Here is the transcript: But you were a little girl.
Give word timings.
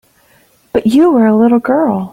But 0.73 0.87
you 0.87 1.11
were 1.11 1.27
a 1.27 1.35
little 1.37 1.59
girl. 1.59 2.09